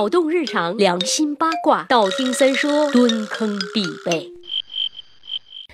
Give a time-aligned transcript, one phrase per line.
[0.00, 4.32] 脑洞日常，良心八卦，道听三说，蹲坑必备。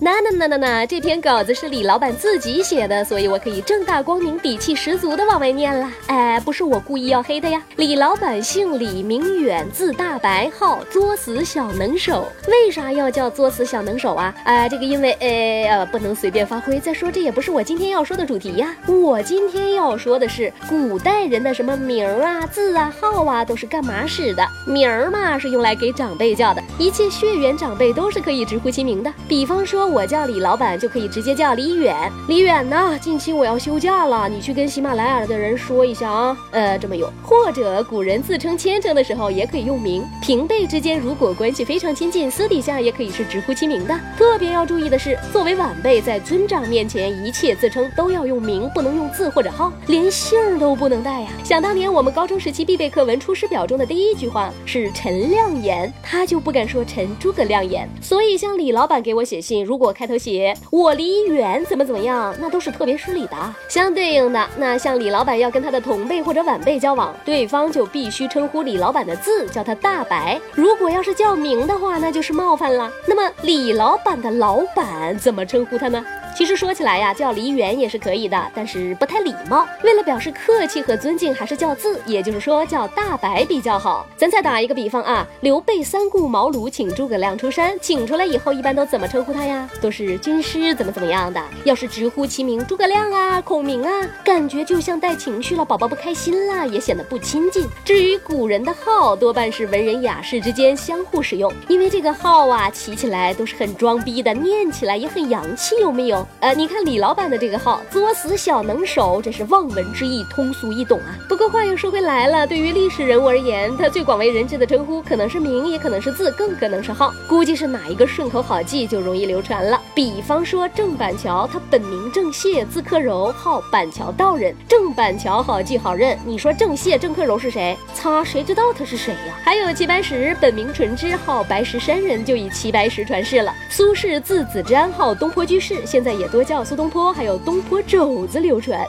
[0.00, 5.90] 那那那那那，这篇稿子是李老板自己写的，所以我可以正大光明、底气十足的往外念了。
[6.06, 7.60] 哎，不是我故意要黑的呀。
[7.74, 12.28] 李老板姓李，名远，字大白，号作死小能手。
[12.46, 14.32] 为啥要叫作死小能手啊？
[14.44, 16.78] 啊，这个因为呃呃不能随便发挥。
[16.78, 18.76] 再说这也不是我今天要说的主题呀。
[18.86, 24.46] 我今天要说的是古代人的什么名啊、字啊、号啊都是干嘛使的？
[24.64, 29.12] 名儿嘛是用来给长辈叫的，一切血缘长辈都是可以直呼其名的。
[29.26, 29.87] 比方说。
[29.88, 31.96] 我叫李老板，就可以直接叫李远。
[32.28, 32.98] 李远呢？
[33.00, 36.36] 近期我要休假了，你去跟喜马拉雅的人说一下啊。
[36.50, 37.10] 呃，这么用。
[37.24, 40.04] 或者古人自称谦称的时候，也可以用名。
[40.20, 43.98] 平辈之间如果关系非常亲近，私底下也可以是直呼其名的。
[44.16, 51.28] 特别要注意的是，作为晚辈，在尊长面前，一切自称都要用名，不能用字或者号，连姓都不能带呀。
[51.42, 57.88] 想当年我们高中时期必备课文《出师表》中的第一句话是陈亮言，他就不敢说陈诸葛亮言。
[58.02, 63.36] 所以像李老板给我写信，如如果开头写我离远怎么怎么样，那都是特别失礼的。
[63.68, 70.36] 相对应的，那像李老板要跟他的同辈或者晚辈交往，对方就必须称呼李老板的字，叫他大白。
[70.52, 72.90] 如果要是叫名的话，那就是冒犯了。
[73.06, 76.04] 那么李老板的老板怎么称呼他呢？
[76.36, 79.66] 其实说起来呀，叫梨园也是可以的，但是不太礼貌。
[79.82, 84.06] 为了表示客气和尊敬，还是叫字，也就是说叫大白比较好。
[84.16, 89.68] 咱再打一个比方啊，刘备三顾茅庐请诸葛亮出山，请出来以后一般都怎么称呼他呀？
[89.80, 91.42] 都是军师怎么怎么样的。
[91.64, 97.66] 要是直呼其名诸葛亮啊、孔明啊，感觉就像带情绪了，宝宝不开心了，也显得不亲近。
[97.84, 106.17] 至于古人的号，多半是文人雅士之间相互使用，因为这个号啊，起起来都是很装逼的，念起来也很洋气，有没有？
[106.40, 111.16] 呃，你看李老板的这个号“作死小能手”，这是望文之意，通俗易懂啊。
[111.28, 117.14] 不过话又说回来了，对于历史人物而言，他最广为人知的称呼可能是名，也可能是字，更可能是号。
[117.28, 119.80] 估计是哪一个顺口好记，就容易流传了。
[119.94, 124.54] 比方说郑板桥，他本名郑燮，字克柔，号板桥道人。
[124.68, 127.76] 郑板桥好记好认，你说郑燮、郑克柔是谁？
[127.94, 129.38] 擦，谁知道他是谁呀？
[129.44, 133.54] 还有齐白石，本名纯之，号白石山人，就以齐白石传世了。
[133.70, 136.07] 苏轼字子瞻，号东坡居士，现在。
[136.16, 138.86] 也多叫苏东坡，还有东坡肘子流传，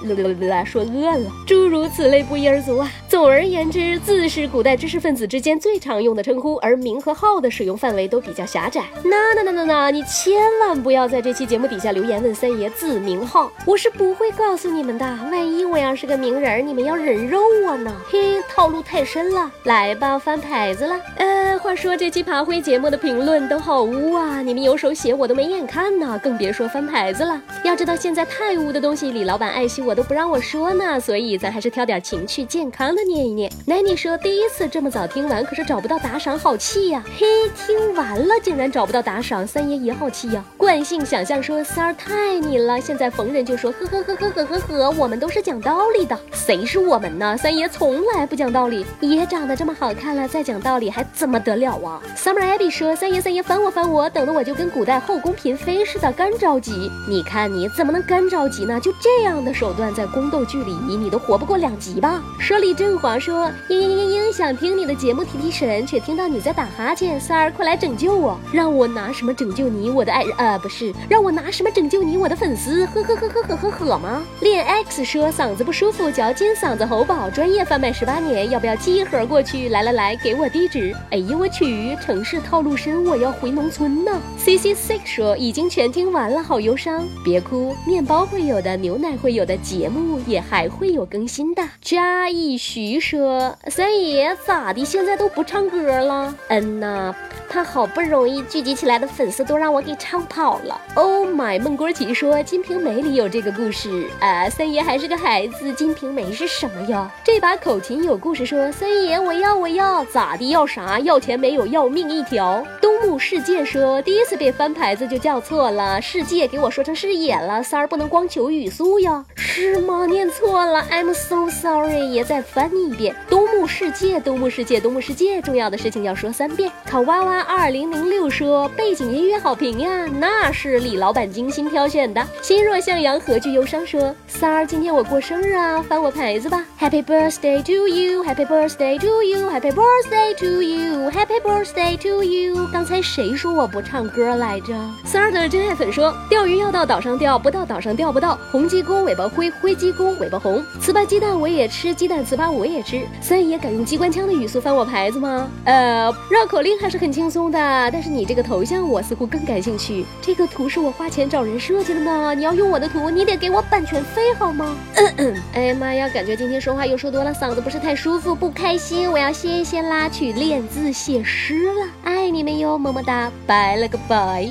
[0.65, 2.91] 说饿了，诸如此类不一而足啊。
[3.07, 8.83] 总而言之，字是古代知识分子之间最常用的称呼，而名和号的使用范围都比较狭窄。
[9.03, 15.05] 那那那那那，你千万不要在这期节目底下留言问三爷字名号，我是不会告诉你们的。
[15.31, 17.91] 万一我要是个名人，你们要人肉我呢？
[18.09, 19.49] 嘿，套路太深了。
[19.63, 20.93] 来吧，翻牌子了。
[21.15, 27.23] 呃，话说这期爬灰节目的评论都好污啊，你们有手写我都没眼看呢，更别说翻牌子。
[27.23, 33.49] 了，要知道现在太污的东西，李老板爱惜我都不让我说呢，所以咱还是挑点情趣健康的念一念。
[33.65, 37.01] 奶你说第一次这么早听完，可是找不到打赏，好气呀！
[37.17, 37.25] 嘿，
[37.65, 40.43] 听完了竟然找不到打赏，三爷也好气呀。
[40.57, 47.37] 惯性想象说三儿太你了，现在逢人就说呵呵呵呵呵呵呵，我们都是讲道理的，谁是我们呢？
[47.37, 56.91] 三爷从来不讲道理，也长得这么好看了，再讲道理还怎么得了啊？Summer Abby 说三爷三爷烦我烦我，等得我就跟古代后宫嫔妃似的，干着急。
[57.07, 58.79] 你看你怎么能干着急呢？
[58.79, 62.21] 就这样的手段，在宫斗剧里，你都活不过两集吧？
[62.39, 70.33] 说李振华说，嘤嘤嘤想听你的节目提提神，却听到你在打哈欠，三儿快来拯救我，让我拿什么拯救你，我的爱人？
[70.37, 72.85] 呃，不是，让我拿什么拯救你，我的粉丝？
[72.87, 74.23] 呵呵呵呵呵呵呵吗？
[74.41, 79.69] 恋 X 说嗓子不舒服，嚼金嗓子喉宝，专业贩卖十八年，要不要寄一盒过去？
[79.69, 80.95] 来来来，给我地址。
[81.11, 84.11] 哎呦我去，城市套路深，我要回农村呢。
[84.37, 87.07] C C Six 说已经全听完了，好忧伤。
[87.23, 91.63] 别哭，面包会有的，牛奶会有的，节目也还会有更新的。
[91.81, 94.83] 嘉义徐说：“所以爷咋的？
[94.83, 97.15] 现在都不唱歌了？”嗯呐。
[97.51, 100.79] 他好不容易聚集起来的粉丝都让我给唱跑了。
[100.93, 101.59] Oh my！
[101.59, 104.47] 孟郭琪说《金瓶梅》里有这个故事啊。
[104.47, 107.11] 三爷还是个孩子，《金瓶梅》是什么呀？
[107.23, 110.99] 这把口琴有故事说，三爷我要我要咋的要啥？
[110.99, 112.63] 要钱没有，要命一条。
[113.03, 117.61] 木世界说第一次被翻牌子就叫错了，世界给我说成视野了。
[117.61, 119.25] 三儿不能光求语速呀？
[119.35, 120.05] 是吗？
[120.05, 122.11] 念错了，I'm so sorry。
[122.11, 123.15] 也再翻一遍。
[123.29, 126.71] 东木世界，东木世界，东木世界，重要的事情要说三遍。
[126.89, 127.39] 考哇哇。
[127.41, 132.25] 二零零六说背景音乐好评呀，那是李老板精心挑选的。
[132.41, 133.79] 心若向阳，何惧忧伤？
[133.85, 136.63] 说三儿，今天我过生日啊，翻我牌子吧。
[136.79, 142.67] Happy birthday to you, Happy birthday to you, Happy birthday to you, Happy birthday to you。
[142.71, 144.73] 刚才谁说我不唱歌来着？
[145.05, 148.35] 三儿的真爱粉说钓鱼要到岛上钓，不到岛上钓不到。
[148.51, 150.59] 红鸡公尾巴灰，灰鸡公尾巴红。
[150.81, 153.05] 糍粑鸡蛋我也吃，鸡蛋糍粑我也吃。
[153.21, 155.47] 三爷敢用机关枪的语速翻我牌子吗？
[155.65, 157.59] 呃，绕口令还是很轻松的，
[157.91, 160.03] 但是你这个头像我似乎更感兴趣。
[160.19, 164.75] 这个图是我花钱找人设计的呢，你要用我的图，你得给我版权费好吗？
[165.53, 172.08] 哎呀妈呀，感觉今天说话又说多了，嗓子不是太舒服，不开心，我要歇一歇啦，去练字写诗了。
[172.29, 174.47] 爱你们哟，么么哒，拜了个拜。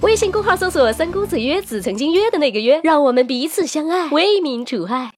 [0.00, 5.10] 微信公号搜索“三公子约子”，曾经约的那个约，让我们彼此相爱，为民除害。